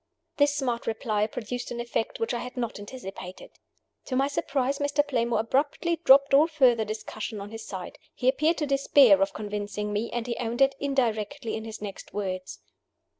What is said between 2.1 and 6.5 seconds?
which I had not anticipated. To my surprise, Mr. Playmore abruptly dropped all